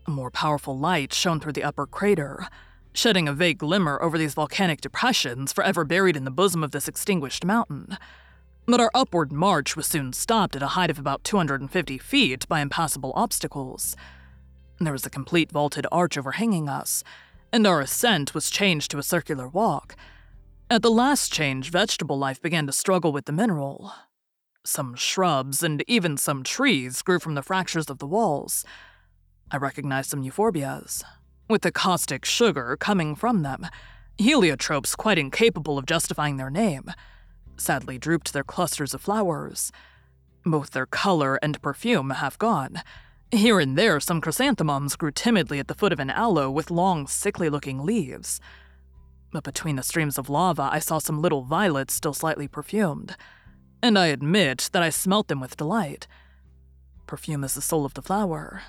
A 0.06 0.12
more 0.12 0.30
powerful 0.30 0.78
light 0.78 1.14
shone 1.14 1.40
through 1.40 1.54
the 1.54 1.64
upper 1.64 1.88
crater, 1.88 2.48
shedding 2.94 3.28
a 3.28 3.34
vague 3.34 3.58
glimmer 3.58 4.00
over 4.02 4.18
these 4.18 4.36
volcanic 4.36 4.82
depressions 4.82 5.52
forever 5.52 5.84
buried 5.84 6.16
in 6.16 6.26
the 6.26 6.32
bosom 6.32 6.64
of 6.64 6.72
this 6.72 6.88
extinguished 6.88 7.44
mountain. 7.44 7.98
But 8.68 8.80
our 8.80 8.92
upward 8.94 9.32
march 9.32 9.76
was 9.76 9.88
soon 9.88 10.14
stopped 10.14 10.56
at 10.56 10.64
a 10.64 10.70
height 10.70 10.90
of 10.90 11.00
about 11.00 11.24
250 11.24 11.98
feet 11.98 12.48
by 12.48 12.62
impassable 12.62 13.14
obstacles. 13.16 13.96
There 14.80 14.94
was 14.94 15.06
a 15.06 15.10
complete 15.10 15.52
vaulted 15.52 15.88
arch 15.92 16.18
overhanging 16.18 16.68
us, 16.68 17.04
and 17.52 17.66
our 17.66 17.82
ascent 17.82 18.34
was 18.34 18.50
changed 18.50 18.92
to 18.92 18.98
a 18.98 19.04
circular 19.04 19.48
walk. 19.48 19.96
At 20.70 20.82
the 20.82 20.92
last 20.92 21.32
change, 21.32 21.70
vegetable 21.72 22.18
life 22.18 22.42
began 22.42 22.66
to 22.68 22.74
struggle 22.74 23.14
with 23.14 23.26
the 23.26 23.32
mineral, 23.32 23.94
some 24.66 24.96
shrubs 24.96 25.64
and 25.64 25.84
even 25.88 26.18
some 26.18 26.44
trees 26.44 27.02
grew 27.02 27.20
from 27.20 27.36
the 27.36 27.44
fractures 27.44 27.90
of 27.90 28.00
the 28.00 28.08
walls. 28.08 28.66
I 29.52 29.58
recognized 29.58 30.10
some 30.10 30.24
euphorbias, 30.24 31.04
with 31.48 31.62
the 31.62 31.72
caustic 31.72 32.26
sugar 32.26 32.76
coming 32.76 33.16
from 33.16 33.44
them. 33.44 33.68
Heliotropes 34.18 34.98
quite 34.98 35.20
incapable 35.20 35.78
of 35.78 35.86
justifying 35.86 36.38
their 36.38 36.50
name, 36.50 36.92
sadly 37.58 37.98
drooped 37.98 38.34
their 38.34 38.44
clusters 38.44 38.94
of 38.94 39.02
flowers. 39.02 39.72
Both 40.46 40.72
their 40.72 40.86
color 40.86 41.36
and 41.42 41.62
perfume 41.62 42.10
have 42.10 42.40
gone. 42.40 42.82
Here 43.36 43.60
and 43.60 43.78
there, 43.78 44.00
some 44.00 44.22
chrysanthemums 44.22 44.96
grew 44.96 45.12
timidly 45.12 45.60
at 45.60 45.68
the 45.68 45.76
foot 45.76 45.92
of 45.92 46.00
an 46.00 46.10
aloe 46.10 46.50
with 46.50 46.72
long, 46.72 47.08
sickly 47.08 47.50
looking 47.50 47.84
leaves. 47.84 48.40
But 49.32 49.44
between 49.44 49.76
the 49.76 49.84
streams 49.84 50.18
of 50.18 50.30
lava, 50.30 50.70
I 50.72 50.80
saw 50.80 51.00
some 51.00 51.22
little 51.22 51.44
violets 51.44 51.94
still 51.94 52.14
slightly 52.14 52.48
perfumed 52.48 53.16
and 53.86 54.00
I 54.00 54.08
admit 54.08 54.72
that 54.74 54.82
I 54.82 54.90
smelt 54.90 55.28
them 55.28 55.40
with 55.40 55.58
delight. 55.58 56.08
Perfume 57.06 57.44
is 57.44 57.54
the 57.54 57.62
soul 57.62 57.86
of 57.86 57.94
the 57.94 58.02
flower, 58.02 58.64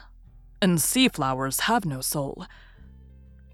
and 0.60 0.78
sea 0.78 1.08
flowers 1.08 1.60
have 1.60 1.86
no 1.86 2.02
soul. 2.02 2.44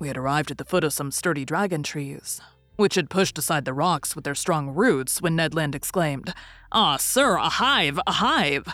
We 0.00 0.09
had 0.09 0.16
arrived 0.16 0.50
at 0.50 0.59
the 0.59 0.64
foot 0.64 0.83
of 0.83 0.92
some 0.92 1.12
sturdy 1.12 1.45
dragon 1.45 1.85
trees, 1.85 2.40
which 2.75 2.97
had 2.97 3.11
pushed 3.11 3.38
aside 3.38 3.64
the 3.64 3.75
rocks 3.75 4.16
with 4.16 4.25
their 4.25 4.35
strong 4.35 4.71
roots 4.71 5.23
when 5.23 5.37
Ned 5.37 5.54
Land 5.54 5.76
exclaimed, 5.76 6.35
Ah, 6.73 6.97
sir, 6.97 7.37
a 7.37 7.49
hive, 7.49 8.00
a 8.09 8.12
hive! 8.12 8.66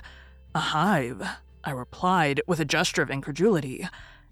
A 0.55 0.61
hive, 0.61 1.23
I 1.69 1.73
replied 1.73 2.41
with 2.47 2.61
a 2.61 2.65
gesture 2.65 3.03
of 3.03 3.11
incredulity. 3.11 3.87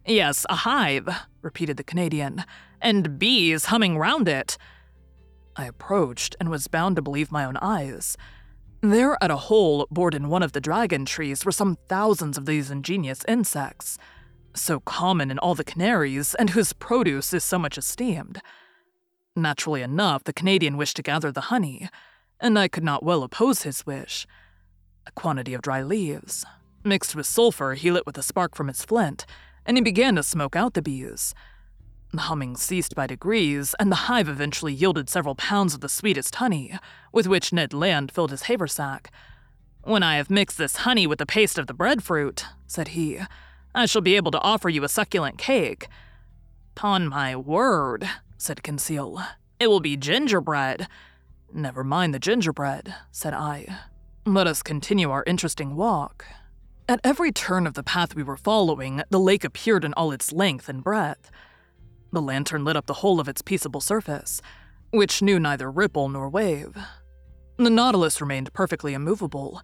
Yes, 0.07 0.47
a 0.49 0.55
hive, 0.55 1.07
repeated 1.43 1.77
the 1.77 1.85
Canadian, 1.85 2.47
and 2.81 3.19
bees 3.19 3.67
humming 3.67 3.99
round 3.99 4.27
it. 4.27 4.57
I 5.55 5.67
approached 5.67 6.35
and 6.41 6.49
was 6.49 6.67
bound 6.67 6.97
to 6.97 7.03
believe 7.03 7.31
my 7.31 7.45
own 7.45 7.59
eyes. 7.59 8.17
There, 8.81 9.23
at 9.23 9.31
a 9.31 9.37
hole 9.37 9.87
bored 9.91 10.15
in 10.15 10.31
one 10.31 10.43
of 10.43 10.53
the 10.53 10.63
dragon 10.63 11.05
trees, 11.05 11.45
were 11.45 11.53
some 11.53 11.77
thousands 11.91 12.39
of 12.39 12.47
these 12.47 12.71
ingenious 12.71 13.23
insects, 13.29 13.99
so 14.55 14.81
common 14.81 15.31
in 15.31 15.39
all 15.39 15.55
the 15.55 15.63
Canaries, 15.63 16.35
and 16.37 16.49
whose 16.49 16.73
produce 16.73 17.35
is 17.35 17.45
so 17.45 17.59
much 17.59 17.77
esteemed. 17.77 18.41
Naturally 19.37 19.83
enough, 19.83 20.25
the 20.25 20.33
Canadian 20.33 20.79
wished 20.79 20.97
to 20.97 21.03
gather 21.03 21.31
the 21.31 21.53
honey, 21.53 21.91
and 22.41 22.59
I 22.59 22.69
could 22.69 22.85
not 22.85 23.03
well 23.03 23.23
oppose 23.23 23.65
his 23.65 23.85
wish. 23.85 24.27
A 25.07 25.13
quantity 25.13 25.53
of 25.53 25.61
dry 25.61 25.83
leaves. 25.83 26.47
Mixed 26.87 27.17
with 27.17 27.27
sulfur, 27.27 27.75
he 27.75 27.91
lit 27.91 28.07
with 28.07 28.17
a 28.17 28.23
spark 28.23 28.55
from 28.55 28.69
his 28.69 28.85
flint, 28.85 29.27
and 29.67 29.77
he 29.77 29.83
began 29.83 30.15
to 30.15 30.23
smoke 30.23 30.55
out 30.55 30.75
the 30.75 30.81
bees. 30.83 31.35
The 32.13 32.21
humming 32.21 32.57
ceased 32.57 32.95
by 32.95 33.09
degrees, 33.09 33.75
and 33.81 33.91
the 33.91 34.07
hive 34.07 34.29
eventually 34.29 34.73
yielded 34.73 35.11
several 35.11 35.35
pounds 35.35 35.75
of 35.75 35.81
the 35.81 35.89
sweetest 35.89 36.37
honey, 36.37 36.79
with 37.13 37.27
which 37.27 37.53
Ned 37.53 37.75
Land 37.75 38.13
filled 38.13 38.31
his 38.31 38.43
haversack. 38.43 39.11
When 39.83 40.05
I 40.05 40.15
have 40.15 40.31
mixed 40.31 40.59
this 40.59 40.77
honey 40.77 41.09
with 41.09 41.19
the 41.19 41.27
paste 41.27 41.59
of 41.59 41.67
the 41.67 41.75
breadfruit, 41.75 42.45
said 42.69 42.89
he, 42.89 43.19
I 43.75 43.87
shall 43.87 44.01
be 44.01 44.15
able 44.15 44.31
to 44.31 44.41
offer 44.41 44.69
you 44.69 44.85
a 44.85 44.89
succulent 44.89 45.39
cake. 45.39 45.89
Pon 46.77 47.09
my 47.09 47.35
word, 47.35 48.09
said 48.39 48.63
Conseil, 48.63 49.21
it 49.59 49.67
will 49.67 49.81
be 49.81 49.97
gingerbread. 49.97 50.87
Never 51.53 51.83
mind 51.83 52.15
the 52.15 52.21
gingerbread, 52.21 52.95
said 53.11 53.35
I. 53.35 53.77
Let 54.25 54.47
us 54.47 54.63
continue 54.63 55.11
our 55.11 55.25
interesting 55.27 55.75
walk. 55.75 56.25
At 56.89 57.01
every 57.03 57.33
turn 57.33 57.67
of 57.67 57.75
the 57.75 57.83
path 57.83 58.15
we 58.15 58.23
were 58.23 58.37
following, 58.37 59.03
the 59.11 59.19
lake 59.19 59.43
appeared 59.43 59.85
in 59.85 59.93
all 59.95 60.13
its 60.13 60.31
length 60.31 60.69
and 60.69 60.85
breadth. 60.85 61.33
The 62.13 62.23
lantern 62.23 62.65
lit 62.65 62.77
up 62.77 62.87
the 62.87 62.95
whole 62.95 63.19
of 63.19 63.27
its 63.27 63.43
peaceable 63.43 63.81
surface, 63.81 64.41
which 64.93 65.21
knew 65.21 65.41
neither 65.41 65.69
ripple 65.69 66.09
nor 66.09 66.29
wave. 66.29 66.77
The 67.57 67.71
Nautilus 67.71 68.21
remained 68.21 68.53
perfectly 68.53 68.95
immovable. 68.95 69.61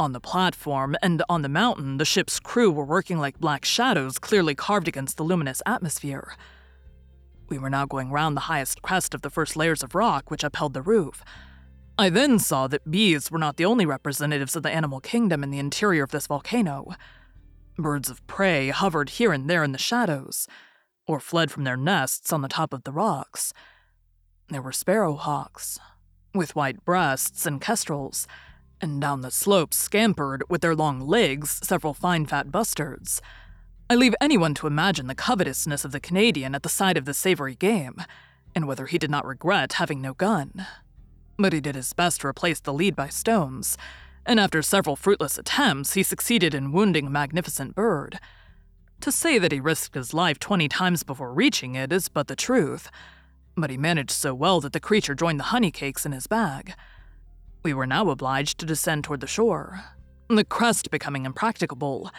On 0.00 0.10
the 0.10 0.20
platform 0.20 0.96
and 1.00 1.22
on 1.28 1.42
the 1.42 1.48
mountain, 1.48 1.98
the 1.98 2.04
ship's 2.04 2.40
crew 2.40 2.72
were 2.72 2.84
working 2.84 3.18
like 3.18 3.38
black 3.38 3.64
shadows 3.64 4.18
clearly 4.18 4.56
carved 4.56 4.88
against 4.88 5.18
the 5.18 5.22
luminous 5.22 5.62
atmosphere. 5.64 6.34
We 7.48 7.58
were 7.58 7.70
now 7.70 7.86
going 7.86 8.10
round 8.10 8.36
the 8.36 8.48
highest 8.50 8.82
crest 8.82 9.14
of 9.14 9.22
the 9.22 9.30
first 9.30 9.54
layers 9.54 9.84
of 9.84 9.94
rock 9.94 10.28
which 10.28 10.42
upheld 10.42 10.74
the 10.74 10.82
roof. 10.82 11.22
I 11.98 12.08
then 12.08 12.38
saw 12.38 12.66
that 12.68 12.90
bees 12.90 13.30
were 13.30 13.38
not 13.38 13.56
the 13.56 13.64
only 13.64 13.84
representatives 13.86 14.56
of 14.56 14.62
the 14.62 14.70
animal 14.70 15.00
kingdom 15.00 15.44
in 15.44 15.50
the 15.50 15.58
interior 15.58 16.02
of 16.02 16.10
this 16.10 16.26
volcano. 16.26 16.94
Birds 17.76 18.08
of 18.08 18.26
prey 18.26 18.68
hovered 18.70 19.10
here 19.10 19.32
and 19.32 19.48
there 19.48 19.62
in 19.62 19.72
the 19.72 19.78
shadows 19.78 20.48
or 21.06 21.20
fled 21.20 21.50
from 21.50 21.64
their 21.64 21.76
nests 21.76 22.32
on 22.32 22.42
the 22.42 22.48
top 22.48 22.72
of 22.72 22.84
the 22.84 22.92
rocks. 22.92 23.52
There 24.48 24.62
were 24.62 24.72
sparrowhawks, 24.72 25.78
with 26.34 26.56
white 26.56 26.84
breasts 26.84 27.46
and 27.46 27.60
kestrels, 27.60 28.26
and 28.80 29.00
down 29.00 29.20
the 29.20 29.30
slopes 29.30 29.76
scampered, 29.76 30.44
with 30.48 30.60
their 30.60 30.74
long 30.74 31.00
legs, 31.00 31.60
several 31.62 31.94
fine 31.94 32.26
fat 32.26 32.48
bustards. 32.48 33.20
I 33.88 33.94
leave 33.94 34.14
anyone 34.20 34.54
to 34.54 34.66
imagine 34.66 35.06
the 35.06 35.14
covetousness 35.14 35.84
of 35.84 35.92
the 35.92 36.00
Canadian 36.00 36.54
at 36.54 36.62
the 36.62 36.68
sight 36.68 36.96
of 36.96 37.04
this 37.04 37.18
savory 37.18 37.54
game, 37.54 37.96
and 38.54 38.66
whether 38.66 38.86
he 38.86 38.98
did 38.98 39.10
not 39.10 39.26
regret 39.26 39.74
having 39.74 40.00
no 40.00 40.14
gun. 40.14 40.66
But 41.42 41.52
he 41.52 41.60
did 41.60 41.74
his 41.74 41.92
best 41.92 42.20
to 42.20 42.28
replace 42.28 42.60
the 42.60 42.72
lead 42.72 42.94
by 42.94 43.08
stones, 43.08 43.76
and 44.24 44.38
after 44.38 44.62
several 44.62 44.94
fruitless 44.94 45.38
attempts, 45.38 45.94
he 45.94 46.04
succeeded 46.04 46.54
in 46.54 46.70
wounding 46.70 47.08
a 47.08 47.10
magnificent 47.10 47.74
bird 47.74 48.20
to 49.00 49.10
say 49.10 49.40
that 49.40 49.50
he 49.50 49.58
risked 49.58 49.96
his 49.96 50.14
life 50.14 50.38
20 50.38 50.68
times 50.68 51.02
before 51.02 51.34
reaching 51.34 51.74
it 51.74 51.92
is 51.92 52.08
but 52.08 52.28
the 52.28 52.36
truth. 52.36 52.88
but 53.56 53.70
he 53.70 53.76
managed 53.76 54.12
so 54.12 54.32
well 54.32 54.60
that 54.60 54.72
the 54.72 54.78
creature 54.78 55.16
joined 55.16 55.40
the 55.40 55.50
honey 55.50 55.72
cakes 55.72 56.06
in 56.06 56.12
his 56.12 56.28
bag. 56.28 56.74
We 57.64 57.74
were 57.74 57.88
now 57.88 58.08
obliged 58.10 58.58
to 58.58 58.66
descend 58.66 59.02
toward 59.02 59.20
the 59.20 59.26
shore, 59.26 59.82
the 60.28 60.44
crest 60.44 60.92
becoming 60.92 61.26
impracticable. 61.26 62.12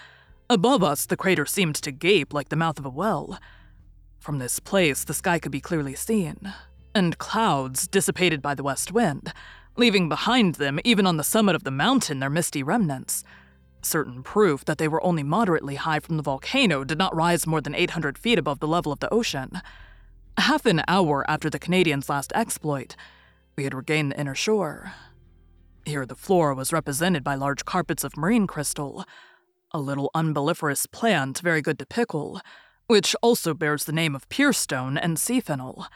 Above 0.49 0.83
us, 0.83 1.05
the 1.05 1.15
crater 1.15 1.45
seemed 1.45 1.75
to 1.75 1.91
gape 1.93 2.33
like 2.33 2.49
the 2.49 2.57
mouth 2.57 2.77
of 2.77 2.85
a 2.85 2.89
well. 2.89 3.39
From 4.19 4.39
this 4.39 4.59
place, 4.59 5.05
the 5.05 5.13
sky 5.13 5.39
could 5.39 5.51
be 5.53 5.61
clearly 5.61 5.95
seen, 5.95 6.53
and 6.95 7.17
clouds 7.17 7.87
dissipated 7.87 8.41
by 8.41 8.55
the 8.55 8.63
west 8.63 8.91
wind, 8.91 9.33
leaving 9.77 10.09
behind 10.09 10.55
them, 10.55 10.79
even 10.83 11.05
on 11.05 11.17
the 11.17 11.23
summit 11.23 11.55
of 11.55 11.63
the 11.63 11.71
mountain, 11.71 12.19
their 12.19 12.29
misty 12.29 12.63
remnants. 12.63 13.23
Certain 13.81 14.23
proof 14.23 14.63
that 14.65 14.77
they 14.77 14.87
were 14.87 15.03
only 15.03 15.23
moderately 15.23 15.75
high 15.75 15.99
from 15.99 16.17
the 16.17 16.23
volcano 16.23 16.83
did 16.83 16.97
not 16.97 17.15
rise 17.15 17.45
more 17.45 17.61
than 17.61 17.75
800 17.75 18.17
feet 18.17 18.39
above 18.39 18.59
the 18.59 18.67
level 18.67 18.91
of 18.91 18.99
the 18.99 19.13
ocean. 19.13 19.61
Half 20.37 20.65
an 20.65 20.83
hour 20.87 21.29
after 21.29 21.49
the 21.49 21.59
Canadians' 21.59 22.09
last 22.09 22.31
exploit, 22.33 22.95
we 23.55 23.65
had 23.65 23.73
regained 23.73 24.11
the 24.11 24.19
inner 24.19 24.35
shore. 24.35 24.93
Here, 25.85 26.05
the 26.05 26.15
floor 26.15 26.53
was 26.53 26.71
represented 26.71 27.23
by 27.23 27.35
large 27.35 27.65
carpets 27.65 28.03
of 28.03 28.15
marine 28.15 28.47
crystal, 28.47 29.05
a 29.71 29.79
little 29.79 30.09
umbelliferous 30.15 30.89
plant 30.91 31.39
very 31.39 31.61
good 31.61 31.77
to 31.79 31.85
pickle, 31.85 32.39
which 32.87 33.15
also 33.21 33.53
bears 33.53 33.83
the 33.83 33.91
name 33.91 34.15
of 34.15 34.29
pierstone 34.29 34.97
and 34.97 35.19
sea 35.19 35.39
fennel. 35.39 35.87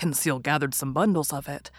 Conseil 0.00 0.38
gathered 0.38 0.74
some 0.74 0.94
bundles 0.94 1.30
of 1.30 1.46
it. 1.46 1.70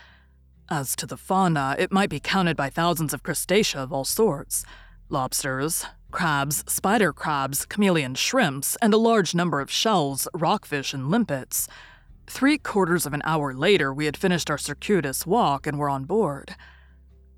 As 0.70 0.96
to 0.98 1.08
the 1.08 1.18
fauna, 1.18 1.76
it 1.80 1.92
might 1.92 2.12
be 2.12 2.20
counted 2.20 2.56
by 2.56 2.70
thousands 2.70 3.16
of 3.16 3.24
crustacea 3.24 3.80
of 3.82 3.92
all 3.92 4.06
sorts 4.06 4.64
lobsters, 5.10 5.88
crabs, 6.12 6.64
spider 6.72 7.12
crabs, 7.12 7.66
chameleon 7.66 8.14
shrimps, 8.14 8.78
and 8.80 8.94
a 8.94 8.98
large 8.98 9.34
number 9.34 9.60
of 9.60 9.72
shells, 9.72 10.28
rockfish, 10.36 10.94
and 10.94 11.10
limpets. 11.10 11.68
Three 12.28 12.60
quarters 12.60 13.08
of 13.08 13.14
an 13.14 13.24
hour 13.26 13.56
later, 13.56 13.92
we 13.92 14.06
had 14.06 14.16
finished 14.16 14.52
our 14.52 14.58
circuitous 14.60 15.26
walk 15.26 15.66
and 15.66 15.80
were 15.80 15.90
on 15.90 16.06
board. 16.06 16.56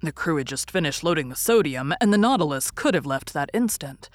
The 0.01 0.11
crew 0.11 0.35
had 0.35 0.47
just 0.47 0.69
finished 0.69 1.01
loading 1.01 1.29
the 1.29 1.35
sodium, 1.37 1.95
and 2.01 2.11
the 2.11 2.17
Nautilus 2.17 2.71
could 2.71 2.93
have 2.93 3.05
left 3.05 3.33
that 3.33 3.49
instant. 3.53 4.09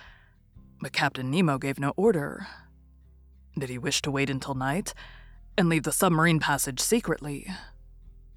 But 0.82 0.92
Captain 0.92 1.30
Nemo 1.30 1.56
gave 1.56 1.80
no 1.80 1.94
order. 1.96 2.46
Did 3.58 3.70
he 3.70 3.78
wish 3.78 4.02
to 4.02 4.10
wait 4.10 4.28
until 4.28 4.54
night 4.54 4.92
and 5.58 5.68
leave 5.68 5.82
the 5.82 5.92
submarine 5.92 6.38
passage 6.38 6.80
secretly? 6.80 7.46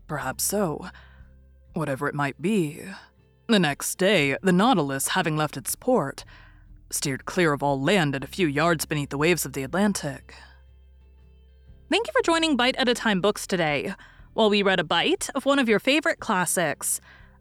Perhaps 0.08 0.44
so. 0.44 0.90
Whatever 1.74 2.10
it 2.10 2.16
might 2.16 2.42
be. 2.42 2.82
The 3.48 3.60
next 3.60 3.96
day, 3.96 4.36
the 4.42 4.52
Nautilus, 4.52 5.10
having 5.10 5.38
left 5.38 5.56
its 5.56 5.76
port, 5.76 6.26
steered 6.90 7.26
clear 7.26 7.54
of 7.54 7.64
all 7.64 7.80
land 7.80 8.16
at 8.16 8.24
a 8.24 8.28
few 8.28 8.48
yards 8.48 8.86
beneath 8.86 9.10
the 9.10 9.18
waves 9.18 9.46
of 9.46 9.54
the 9.54 9.64
Atlantic. 9.64 10.36
Thank 11.90 12.08
you 12.08 12.14
for 12.14 12.24
joining 12.24 12.58
Bite 12.58 12.76
at 12.78 12.90
a 12.90 12.94
Time 12.94 13.22
Books 13.22 13.46
today, 13.46 13.94
while 14.34 14.50
we 14.50 14.64
read 14.64 14.80
a 14.80 14.84
bite 14.84 15.30
of 15.36 15.46
one 15.46 15.60
of 15.60 15.70
your 15.70 15.80
favorite 15.80 16.20
classics. 16.20 17.00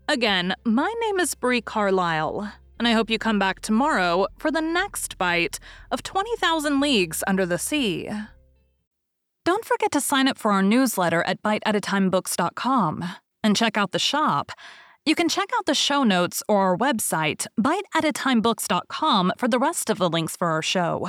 Again, 0.08 0.54
my 0.64 0.92
name 1.00 1.20
is 1.20 1.34
Bree 1.34 1.60
Carlile, 1.60 2.52
and 2.78 2.86
I 2.86 2.92
hope 2.92 3.10
you 3.10 3.18
come 3.18 3.38
back 3.38 3.60
tomorrow 3.60 4.26
for 4.38 4.50
the 4.50 4.60
next 4.60 5.16
bite 5.16 5.58
of 5.90 6.02
20,000 6.02 6.80
Leagues 6.80 7.22
Under 7.26 7.46
the 7.46 7.58
Sea. 7.58 8.10
Don't 9.44 9.64
forget 9.64 9.90
to 9.92 10.00
sign 10.00 10.28
up 10.28 10.38
for 10.38 10.52
our 10.52 10.62
newsletter 10.62 11.22
at 11.22 11.42
biteatatimebooks.com 11.42 13.04
and 13.42 13.56
check 13.56 13.76
out 13.76 13.92
the 13.92 13.98
shop. 13.98 14.52
You 15.06 15.14
can 15.14 15.30
check 15.30 15.48
out 15.56 15.64
the 15.64 15.74
show 15.74 16.04
notes 16.04 16.42
or 16.46 16.58
our 16.58 16.76
website, 16.76 17.46
biteatatimebooks.com, 17.58 19.32
for 19.38 19.48
the 19.48 19.58
rest 19.58 19.88
of 19.88 19.96
the 19.98 20.10
links 20.10 20.36
for 20.36 20.48
our 20.48 20.62
show. 20.62 21.08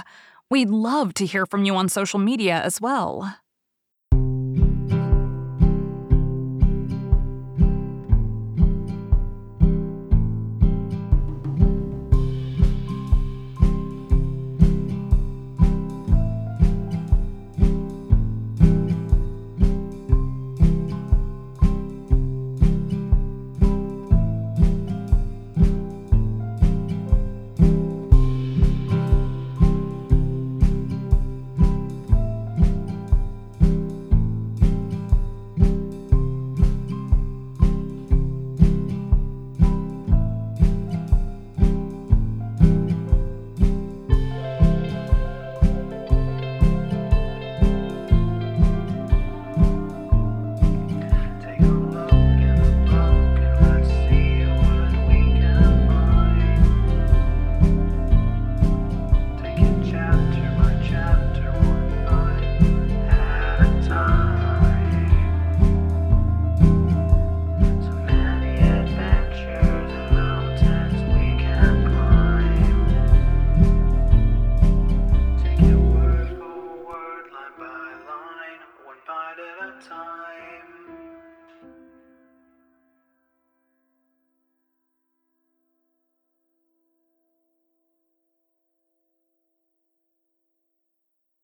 We'd 0.50 0.70
love 0.70 1.13
to 1.15 1.26
hear 1.26 1.46
from 1.46 1.65
you 1.65 1.76
on 1.76 1.89
social 1.89 2.20
media 2.20 2.62
as 2.62 2.80
well. 2.80 3.38